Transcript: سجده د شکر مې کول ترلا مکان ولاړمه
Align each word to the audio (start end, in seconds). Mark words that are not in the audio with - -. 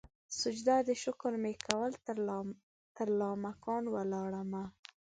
سجده 0.39 0.77
د 0.87 0.91
شکر 1.03 1.31
مې 1.41 1.53
کول 1.65 1.91
ترلا 2.97 3.29
مکان 3.45 3.83
ولاړمه 3.95 4.63